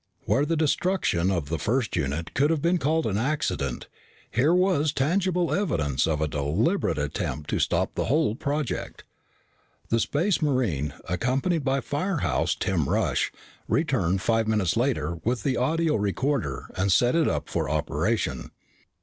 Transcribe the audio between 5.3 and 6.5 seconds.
evidence of a